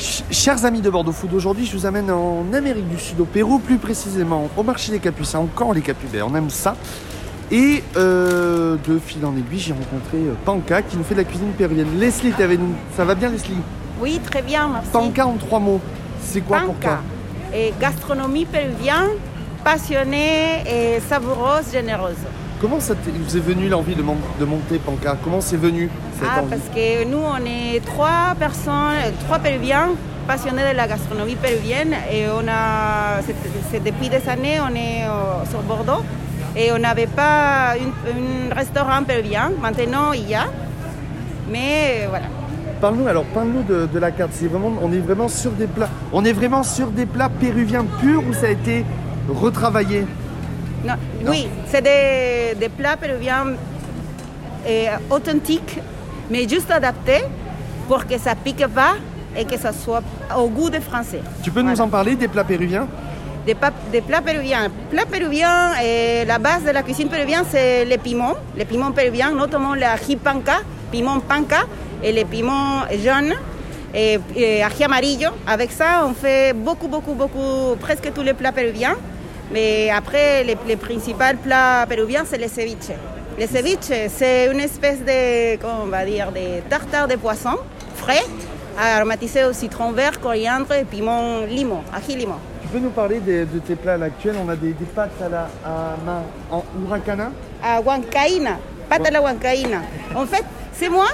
Ch- 0.00 0.24
Chers 0.30 0.64
amis 0.64 0.80
de 0.80 0.88
Bordeaux 0.88 1.12
Food, 1.12 1.34
aujourd'hui 1.34 1.66
je 1.66 1.76
vous 1.76 1.84
amène 1.84 2.10
en 2.10 2.44
Amérique 2.54 2.88
du 2.88 2.98
Sud, 2.98 3.20
au 3.20 3.26
Pérou 3.26 3.58
plus 3.58 3.76
précisément, 3.76 4.48
au 4.56 4.62
marché 4.62 4.92
des 4.92 4.98
Capucins, 4.98 5.40
encore 5.40 5.74
les 5.74 5.82
Capubais, 5.82 6.22
on 6.22 6.34
aime 6.34 6.48
ça. 6.48 6.74
Et 7.52 7.82
euh, 7.96 8.76
de 8.88 8.98
fil 8.98 9.24
en 9.26 9.36
aiguille, 9.36 9.58
j'ai 9.58 9.72
rencontré 9.72 10.18
euh, 10.18 10.32
Panka 10.44 10.82
qui 10.82 10.96
nous 10.96 11.02
fait 11.04 11.14
de 11.14 11.20
la 11.20 11.24
cuisine 11.24 11.50
péruvienne. 11.58 11.88
Leslie, 11.98 12.30
t'es 12.32 12.44
avec 12.44 12.60
nous. 12.60 12.72
Ça 12.96 13.04
va 13.04 13.14
bien 13.16 13.28
Leslie? 13.28 13.56
Oui, 14.00 14.20
très 14.24 14.40
bien, 14.40 14.68
merci. 14.68 14.88
Panka 14.92 15.26
en 15.26 15.34
trois 15.34 15.58
mots. 15.58 15.80
C'est 16.22 16.40
quoi 16.42 16.60
toi? 16.80 16.98
Et 17.52 17.74
gastronomie 17.80 18.44
péruvienne, 18.46 19.10
passionnée 19.64 20.62
et 20.64 21.00
savoureuse, 21.00 21.72
généreuse. 21.72 22.14
Comment 22.60 22.78
ça 22.80 22.94
vous 22.94 23.36
est 23.36 23.40
venu 23.40 23.68
l'envie 23.68 23.94
de, 23.94 24.02
mon- 24.02 24.16
de 24.38 24.44
monter 24.44 24.78
Panka? 24.78 25.16
Comment 25.24 25.40
c'est 25.40 25.56
venu 25.56 25.88
cette 26.18 26.28
Ah, 26.30 26.40
envie? 26.42 26.50
parce 26.50 26.68
que 26.74 27.04
nous, 27.04 27.16
on 27.18 27.38
est 27.46 27.80
trois 27.84 28.34
personnes, 28.38 29.14
trois 29.26 29.38
péruviens 29.38 29.88
passionnés 30.26 30.70
de 30.70 30.76
la 30.76 30.86
gastronomie 30.86 31.36
péruvienne 31.36 31.94
et 32.12 32.26
on 32.28 32.46
a, 32.46 33.22
c'est, 33.70 33.82
depuis 33.82 34.10
des 34.10 34.28
années, 34.28 34.58
on 34.60 34.74
est 34.74 35.04
euh, 35.04 35.48
sur 35.48 35.60
Bordeaux 35.62 36.02
et 36.54 36.70
on 36.72 36.78
n'avait 36.78 37.06
pas 37.06 37.72
un 37.74 38.54
restaurant 38.54 39.02
péruvien. 39.04 39.50
Maintenant, 39.60 40.12
il 40.12 40.28
y 40.28 40.34
a. 40.34 40.44
Mais 41.50 42.06
voilà. 42.10 42.26
Parle-nous 42.82 43.08
alors, 43.08 43.24
parle-nous 43.24 43.62
de, 43.62 43.88
de 43.92 43.98
la 43.98 44.10
carte. 44.10 44.32
C'est 44.34 44.46
vraiment, 44.48 44.72
on 44.82 44.92
est 44.92 44.98
vraiment 44.98 45.28
sur 45.28 45.52
des 45.52 45.66
plats. 45.66 45.88
On 46.12 46.24
est 46.26 46.32
vraiment 46.32 46.62
sur 46.62 46.88
des 46.88 47.06
plats 47.06 47.30
péruviens 47.30 47.84
purs 48.00 48.22
ou 48.28 48.34
ça 48.34 48.46
a 48.46 48.50
été 48.50 48.84
retravaillé? 49.28 50.04
Non, 50.84 50.94
Non. 51.24 51.30
Oui, 51.30 51.48
c'est 51.66 51.82
des, 51.82 52.54
des 52.58 52.68
plats 52.68 52.96
péruviens 52.96 53.46
euh, 54.66 54.86
authentiques, 55.10 55.78
mais 56.30 56.48
juste 56.48 56.70
adaptés 56.70 57.24
pour 57.88 58.06
que 58.06 58.18
ça 58.18 58.34
pique 58.34 58.66
pas 58.68 58.94
et 59.36 59.44
que 59.44 59.58
ça 59.58 59.72
soit 59.72 60.02
au 60.36 60.48
goût 60.48 60.70
des 60.70 60.80
Français. 60.80 61.20
Tu 61.42 61.50
peux 61.50 61.62
nous 61.62 61.80
en 61.80 61.88
parler 61.88 62.16
des 62.16 62.28
plats 62.28 62.44
péruviens? 62.44 62.86
Des, 63.46 63.54
plats 63.54 64.22
péruviens. 64.22 64.68
Plats 64.90 65.06
péruviens, 65.10 65.72
et 65.82 66.24
la 66.24 66.38
base 66.38 66.62
de 66.64 66.70
la 66.70 66.82
cuisine 66.82 67.08
péruvienne, 67.08 67.44
c'est 67.50 67.84
les 67.84 67.98
piments. 67.98 68.34
Les 68.56 68.64
piments 68.64 68.92
péruviens, 68.92 69.30
notamment 69.32 69.74
le 69.74 69.82
ají 69.84 70.16
panca, 70.16 70.58
piment 70.92 71.20
panca, 71.20 71.62
et 72.02 72.12
les 72.12 72.24
piments 72.24 72.82
jaunes, 73.02 73.34
et, 73.94 74.18
et 74.36 74.62
ají 74.62 74.84
amarillo. 74.84 75.30
Avec 75.46 75.72
ça, 75.72 76.04
on 76.06 76.12
fait 76.14 76.52
beaucoup, 76.52 76.86
beaucoup, 76.88 77.14
beaucoup, 77.14 77.76
presque 77.80 78.12
tous 78.14 78.22
les 78.22 78.34
plats 78.34 78.52
péruviens. 78.52 78.96
Mais 79.52 79.90
après, 79.90 80.44
les, 80.44 80.56
les 80.66 80.76
principaux 80.76 81.36
plats 81.42 81.84
péruviens, 81.88 82.24
c'est 82.24 82.38
les 82.38 82.48
ceviches. 82.48 82.96
Les 83.38 83.46
ceviches, 83.46 84.08
c'est 84.08 84.46
une 84.52 84.60
espèce 84.60 85.00
de, 85.00 85.56
comment 85.56 85.80
on 85.84 85.86
va 85.86 86.04
dire, 86.04 86.30
de 86.30 86.60
tartare 86.68 87.08
de 87.08 87.16
poisson 87.16 87.56
frais, 87.96 88.24
aromatisé 88.78 89.44
au 89.44 89.52
citron 89.52 89.92
vert, 89.92 90.20
coriandre 90.20 90.72
et 90.74 90.84
piment 90.84 91.40
limon, 91.46 91.82
ají 91.92 92.16
limon. 92.16 92.36
Tu 92.62 92.68
peux 92.68 92.78
nous 92.78 92.90
parler 92.90 93.18
de 93.20 93.58
tes 93.66 93.74
plats 93.74 93.94
à 93.94 93.96
l'actuel? 93.96 94.36
On 94.44 94.48
a 94.48 94.56
des, 94.56 94.72
des 94.72 94.84
pâtes 94.84 95.20
à 95.24 95.28
la 95.28 95.48
à 95.64 95.96
main 96.06 96.22
en 96.50 96.62
huracana. 96.86 97.30
à 97.62 97.80
Huancaïna, 97.80 98.58
pâte 98.88 99.06
à 99.06 99.10
la 99.10 99.20
Huancaïna. 99.20 99.82
En 100.14 100.26
fait, 100.26 100.44
c'est 100.72 100.88
moi, 100.88 101.08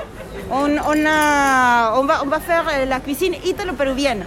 on, 0.51 0.69
on 0.77 1.07
a, 1.07 1.99
on, 1.99 2.05
va, 2.05 2.23
on 2.25 2.27
va 2.27 2.41
faire 2.41 2.65
la 2.87 3.01
cuisine 3.01 3.35
italo-péruvienne. 3.45 4.25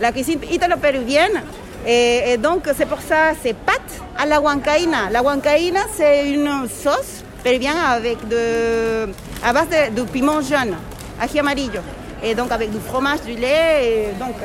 La 0.00 0.10
cuisine 0.12 0.40
italo-péruvienne. 0.50 1.42
Et, 1.86 2.36
donc, 2.38 2.68
c'est 2.76 2.86
pour 2.86 3.00
ça, 3.00 3.32
c'est 3.42 3.54
pâte 3.54 3.80
à 4.16 4.26
la 4.26 4.38
Huancaïna. 4.38 5.10
La 5.10 5.20
Huancaïna, 5.20 5.80
c'est 5.96 6.28
une 6.30 6.68
sauce 6.68 7.24
péruvienne 7.42 7.76
avec 7.76 8.28
de, 8.28 9.08
à 9.44 9.52
base 9.52 9.66
de, 9.94 10.02
piment 10.02 10.40
jaune, 10.40 10.76
ají 11.20 11.40
amarillo. 11.40 11.80
Et 12.24 12.36
donc 12.36 12.52
avec 12.52 12.70
du 12.70 12.78
fromage, 12.78 13.22
du 13.22 13.34
lait. 13.34 14.14
Donc 14.20 14.36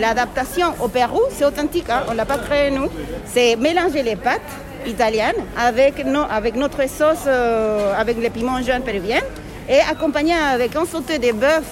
l'adaptation 0.00 0.68
au 0.82 0.88
Pérou, 0.88 1.20
c'est 1.30 1.44
authentique, 1.44 1.90
hein, 1.90 2.04
on 2.08 2.12
ne 2.12 2.16
l'a 2.16 2.24
pas 2.24 2.38
créé 2.38 2.70
nous. 2.70 2.88
C'est 3.26 3.56
mélanger 3.56 4.02
les 4.02 4.16
pâtes 4.16 4.40
italiennes 4.86 5.34
avec 5.56 6.56
notre 6.56 6.88
sauce, 6.88 7.24
euh, 7.26 7.92
avec 7.98 8.18
les 8.18 8.30
piments 8.30 8.62
jaunes 8.62 8.82
péruviens, 8.82 9.20
et 9.68 9.80
accompagné 9.80 10.32
avec 10.32 10.74
un 10.76 10.86
sauté 10.86 11.18
de 11.18 11.32
bœuf, 11.32 11.64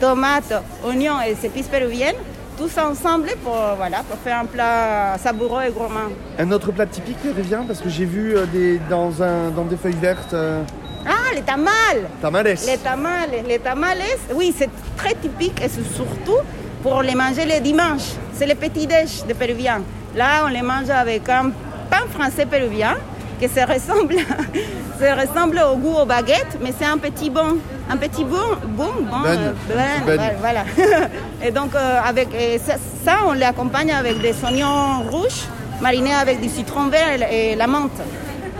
tomates, 0.00 0.52
oignons 0.84 1.16
et 1.22 1.46
épices 1.46 1.68
péruviennes, 1.68 2.16
tout 2.56 2.68
ça 2.68 2.88
ensemble 2.88 3.28
pour, 3.42 3.56
voilà, 3.76 3.98
pour 4.08 4.18
faire 4.18 4.38
un 4.40 4.46
plat 4.46 5.16
savoureux 5.22 5.62
et 5.68 5.70
gourmand. 5.70 6.10
Un 6.38 6.50
autre 6.52 6.72
plat 6.72 6.86
typique 6.86 7.18
péruvien 7.18 7.64
parce 7.66 7.80
que 7.80 7.88
j'ai 7.88 8.04
vu 8.04 8.34
euh, 8.36 8.46
des, 8.46 8.80
dans, 8.90 9.22
un, 9.22 9.50
dans 9.50 9.64
des 9.64 9.76
feuilles 9.76 9.94
vertes. 10.00 10.32
euh, 10.34 10.62
Ah, 11.06 11.34
les 11.34 11.42
tamales 11.42 12.04
tamales. 12.20 12.56
Les 12.66 12.78
tamales, 12.78 13.30
les 13.46 13.58
tamales, 13.58 13.98
oui, 14.34 14.54
c'est 14.56 14.70
très 14.96 15.14
typique 15.14 15.60
et 15.62 15.68
c'est 15.68 15.86
surtout 15.94 16.40
pour 16.82 17.02
les 17.02 17.14
manger 17.14 17.44
le 17.44 17.60
dimanche. 17.60 18.08
C'est 18.34 18.46
le 18.46 18.54
petit 18.54 18.86
déj 18.86 19.24
de 19.28 19.32
Péruviens. 19.34 19.82
Là, 20.14 20.44
on 20.44 20.48
les 20.48 20.62
mange 20.62 20.88
avec 20.90 21.28
un 21.28 21.50
pain 21.90 22.04
français 22.10 22.46
péruvien 22.46 22.96
qui 23.38 23.48
se 23.48 23.60
ressemble, 23.60 24.14
se 25.00 25.20
ressemble 25.20 25.60
au 25.72 25.76
goût 25.76 25.94
aux 26.02 26.04
baguettes, 26.06 26.58
mais 26.60 26.72
c'est 26.78 26.86
un 26.86 26.98
petit 26.98 27.30
bon, 27.30 27.58
un 27.90 27.96
petit 27.96 28.24
bon, 28.24 28.36
bon, 28.68 28.90
bon, 29.00 29.18
Bun. 29.22 29.28
euh, 29.70 30.16
Bun. 30.16 30.30
voilà. 30.40 30.64
et 31.44 31.50
donc, 31.50 31.74
euh, 31.74 31.98
avec 32.04 32.28
et 32.34 32.58
ça, 32.58 32.74
ça, 33.04 33.16
on 33.26 33.32
l'accompagne 33.32 33.92
avec 33.92 34.20
des 34.20 34.34
oignons 34.44 35.02
rouges 35.10 35.44
marinés 35.80 36.14
avec 36.14 36.40
du 36.40 36.48
citron 36.48 36.88
vert 36.88 37.08
et 37.14 37.18
la- 37.18 37.32
et 37.32 37.54
la 37.54 37.66
menthe. 37.66 38.00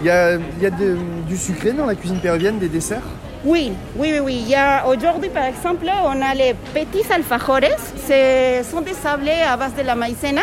Il 0.01 0.07
y 0.07 0.11
a, 0.11 0.35
il 0.35 0.63
y 0.63 0.67
a 0.67 0.71
de- 0.71 0.99
du 1.27 1.37
sucré 1.37 1.73
dans 1.73 1.87
la 1.87 1.95
cuisine 1.95 2.21
péruvienne, 2.21 2.59
des 2.59 2.69
desserts? 2.69 3.01
Oui, 3.45 3.73
oui, 3.97 4.11
oui, 4.13 4.19
oui. 4.23 4.37
Il 4.43 4.49
y 4.49 4.55
a 4.55 4.87
aujourd'hui, 4.87 5.31
par 5.31 5.45
exemple, 5.45 5.87
on 6.05 6.21
a 6.21 6.35
les 6.35 6.55
petits 6.75 7.07
alfajores. 7.13 7.79
Ce 8.09 8.63
sont 8.71 8.81
des 8.83 8.93
sablés 8.93 9.41
à 9.51 9.57
base 9.57 9.75
de 9.75 9.83
la 9.83 9.95
maïzena 9.95 10.43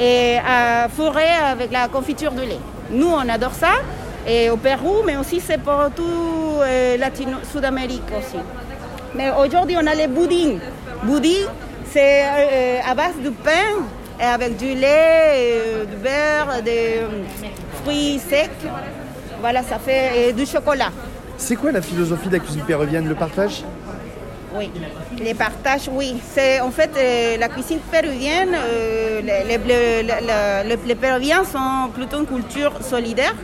et 0.00 0.36
à 0.38 0.88
fourrés 0.88 1.22
avec 1.50 1.70
la 1.72 1.86
confiture 1.88 2.32
de 2.32 2.42
lait. 2.42 2.58
Nous, 2.90 3.08
on 3.08 3.28
adore 3.28 3.54
ça. 3.54 3.72
Et 4.26 4.48
au 4.50 4.56
Pérou, 4.56 5.02
mais 5.04 5.16
aussi 5.16 5.40
c'est 5.40 5.58
pour 5.58 5.90
tout 5.94 6.02
euh, 6.62 6.96
Sud-Amérique 7.52 8.10
aussi. 8.16 8.42
Mais 9.14 9.30
aujourd'hui, 9.30 9.76
on 9.80 9.86
a 9.86 9.94
les 9.94 10.06
boudins. 10.06 10.58
Boudin, 11.02 11.48
c'est 11.92 12.22
euh, 12.24 12.80
à 12.88 12.94
base 12.94 13.16
de 13.22 13.28
pain 13.30 13.84
et 14.18 14.24
avec 14.24 14.56
du 14.56 14.74
lait, 14.74 15.84
du 15.90 15.96
beurre, 15.96 16.62
des 16.62 17.00
fruits 17.82 18.18
secs. 18.18 18.50
Voilà, 19.40 19.62
ça 19.62 19.78
fait 19.78 20.32
du 20.32 20.46
chocolat. 20.46 20.90
C'est 21.36 21.56
quoi 21.56 21.72
la 21.72 21.82
philosophie 21.82 22.28
de 22.28 22.34
la 22.34 22.38
cuisine 22.38 22.62
péruvienne 22.62 23.06
Le 23.06 23.14
partage? 23.14 23.62
Oui, 24.56 24.70
les 25.18 25.34
partages, 25.34 25.88
oui. 25.90 26.14
C'est 26.32 26.60
en 26.60 26.70
fait 26.70 26.90
euh, 26.96 27.36
la 27.38 27.48
cuisine 27.48 27.80
péruvienne. 27.90 28.54
euh, 28.54 29.20
les, 30.86 30.94
Péruviens 30.94 31.42
sont 31.42 31.90
plutôt 31.92 32.20
une 32.20 32.26
culture 32.26 32.72
solidaire. 32.80 33.34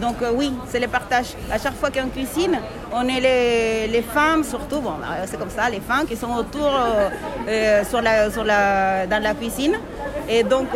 Donc 0.00 0.22
euh, 0.22 0.30
oui, 0.34 0.54
c'est 0.70 0.80
les 0.80 0.86
partages. 0.86 1.34
À 1.52 1.58
chaque 1.58 1.74
fois 1.74 1.90
qu'on 1.90 2.08
cuisine, 2.08 2.58
on 2.94 3.06
est 3.08 3.88
les, 3.88 4.02
femmes 4.02 4.42
surtout. 4.42 4.80
Bon, 4.80 4.94
c'est 5.26 5.38
comme 5.38 5.50
ça, 5.50 5.68
les 5.68 5.80
femmes 5.80 6.06
qui 6.06 6.16
sont 6.16 6.32
autour 6.34 6.72
sur 7.90 8.00
la, 8.00 9.06
dans 9.06 9.22
la 9.22 9.34
cuisine. 9.34 9.76
Et 10.30 10.44
donc 10.44 10.68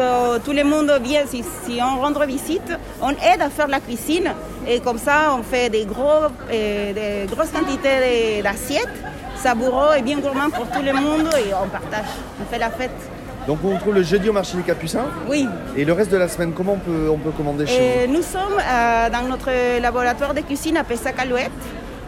tout 0.44 0.52
le 0.52 0.64
monde 0.64 0.92
vient. 1.02 1.24
Si, 1.26 1.42
si 1.64 1.80
on 1.80 1.98
rendre 1.98 2.26
visite, 2.26 2.76
on 3.00 3.10
aide 3.10 3.40
à 3.40 3.48
faire 3.48 3.68
la 3.68 3.80
cuisine. 3.80 4.30
Et 4.68 4.80
comme 4.80 4.98
ça, 4.98 5.34
on 5.38 5.42
fait 5.42 5.70
des, 5.70 5.86
gros, 5.86 6.28
des 6.50 7.26
grosses 7.30 7.50
quantités 7.50 8.42
d'assiettes 8.42 9.02
savoureux 9.42 9.90
et 9.98 10.02
bien 10.02 10.18
gourmand 10.18 10.50
pour 10.50 10.66
tout 10.68 10.82
le 10.82 10.92
monde 10.92 11.28
et 11.46 11.52
on 11.54 11.68
partage, 11.68 12.10
on 12.40 12.44
fait 12.52 12.58
la 12.58 12.70
fête. 12.70 12.90
Donc 13.46 13.58
on 13.64 13.70
vous 13.70 13.78
trouve 13.78 13.94
le 13.94 14.02
jeudi 14.04 14.28
au 14.28 14.32
marché 14.32 14.56
des 14.56 14.62
Capucins. 14.62 15.06
Oui. 15.28 15.48
Et 15.76 15.84
le 15.84 15.92
reste 15.92 16.12
de 16.12 16.16
la 16.16 16.28
semaine, 16.28 16.52
comment 16.52 16.74
on 16.74 16.78
peut, 16.78 17.08
on 17.10 17.18
peut 17.18 17.32
commander 17.32 17.66
chez 17.66 18.04
Et 18.04 18.06
nous 18.06 18.22
sommes 18.22 18.58
euh, 18.60 19.10
dans 19.10 19.22
notre 19.28 19.50
laboratoire 19.80 20.32
de 20.32 20.40
cuisine 20.42 20.76
à 20.76 20.84
Pessac-Alouette. 20.84 21.50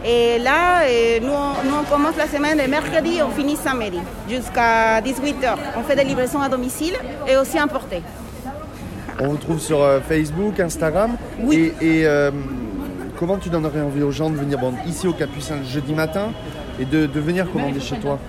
Et 0.07 0.37
là, 0.39 0.83
euh, 0.83 1.19
nous, 1.21 1.33
on- 1.33 1.67
nous, 1.67 1.75
on 1.81 1.83
commence 1.83 2.15
la 2.15 2.27
semaine 2.27 2.57
de 2.63 2.69
mercredi, 2.69 3.19
on 3.27 3.31
finit 3.31 3.55
samedi, 3.57 3.99
jusqu'à 4.29 5.01
18h. 5.01 5.55
On 5.77 5.81
fait 5.83 5.95
des 5.95 6.03
livraisons 6.05 6.41
à 6.41 6.47
domicile 6.47 6.93
et 7.27 7.35
aussi 7.35 7.57
importées. 7.59 8.01
On 9.19 9.29
vous 9.29 9.37
trouve 9.37 9.59
sur 9.59 9.81
euh, 9.81 9.99
Facebook, 10.07 10.59
Instagram. 10.59 11.17
Oui. 11.41 11.73
Et, 11.81 11.99
et, 12.01 12.05
euh, 12.05 12.31
comment 13.17 13.37
tu 13.37 13.49
donnerais 13.49 13.81
envie 13.81 14.03
aux 14.03 14.11
gens 14.11 14.29
de 14.29 14.35
venir 14.37 14.57
bon, 14.59 14.73
ici 14.85 15.07
au 15.07 15.13
Capucins 15.13 15.55
le 15.57 15.65
jeudi 15.65 15.93
matin 15.93 16.31
et 16.79 16.85
de, 16.85 17.05
de 17.05 17.19
venir 17.19 17.51
commander 17.51 17.79
chez 17.79 17.97
toi 17.97 18.19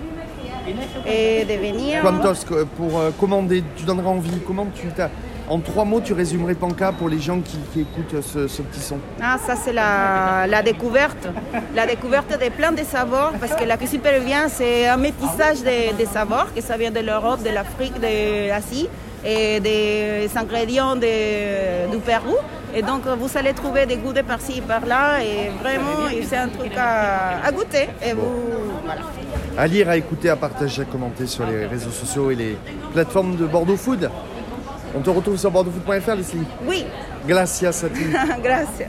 Et 1.05 1.45
de 1.45 1.53
venir. 1.53 2.01
Quantos 2.01 2.45
euh, 2.51 2.65
pour 2.77 2.99
euh, 2.99 3.11
commander, 3.19 3.63
tu 3.75 3.83
donnerais 3.85 4.07
envie 4.07 4.39
Comment 4.45 4.67
tu 4.75 4.87
t'as 4.95 5.09
En 5.49 5.59
trois 5.59 5.85
mots, 5.85 6.01
tu 6.01 6.13
résumerais 6.13 6.55
Panka 6.55 6.91
pour 6.91 7.07
les 7.09 7.19
gens 7.19 7.39
qui, 7.39 7.57
qui 7.71 7.81
écoutent 7.81 8.21
ce, 8.21 8.47
ce 8.47 8.61
petit 8.61 8.79
son? 8.81 8.97
Ah, 9.21 9.37
ça 9.45 9.55
c'est 9.55 9.71
la, 9.73 10.45
la 10.47 10.61
découverte. 10.61 11.27
La 11.75 11.85
découverte 11.85 12.31
de 12.43 12.49
plein 12.49 12.71
de 12.73 12.83
savoirs, 12.83 13.31
parce 13.39 13.53
que 13.55 13.63
la 13.65 13.77
cuisine 13.77 14.01
péruvienne, 14.01 14.49
c'est 14.49 14.87
un 14.87 14.97
métissage 14.97 15.59
de, 15.63 15.97
de 16.01 16.05
savoirs, 16.05 16.53
que 16.53 16.61
ça 16.61 16.75
vient 16.77 16.91
de 16.91 16.99
l'Europe, 16.99 17.41
de 17.43 17.49
l'Afrique, 17.49 17.93
de 17.99 18.49
l'Asie, 18.49 18.89
et 19.25 19.59
des 19.59 20.29
ingrédients 20.35 20.95
de- 20.95 21.89
du 21.91 21.97
Pérou. 21.99 22.35
Et 22.75 22.81
donc, 22.81 23.01
vous 23.07 23.37
allez 23.37 23.53
trouver 23.53 23.85
des 23.85 23.95
goûts 23.97 24.13
de 24.13 24.21
par-ci 24.21 24.57
et 24.59 24.61
par-là, 24.61 25.23
et 25.23 25.49
vraiment, 25.61 26.07
c'est 26.27 26.37
un 26.37 26.49
truc 26.49 26.71
à, 26.77 27.43
à 27.45 27.51
goûter. 27.51 27.87
Et 28.05 28.13
vous, 28.13 28.29
voilà. 28.85 29.01
à 29.57 29.67
lire, 29.67 29.89
à 29.89 29.97
écouter, 29.97 30.29
à 30.29 30.35
partager, 30.35 30.81
à 30.83 30.85
commenter 30.85 31.25
sur 31.25 31.45
les 31.45 31.65
réseaux 31.65 31.89
sociaux 31.91 32.29
et 32.29 32.35
les 32.35 32.57
plateformes 32.93 33.35
de 33.35 33.45
Bordeaux 33.45 33.77
Food. 33.77 34.09
On 34.95 34.99
te 35.01 35.09
retrouve 35.09 35.37
sur 35.37 35.49
bordeauxfood.fr, 35.51 36.15
Leslie. 36.15 36.43
Oui, 36.67 36.85
Gracias 37.27 37.71
ti. 37.93 38.05
gracias. 38.43 38.87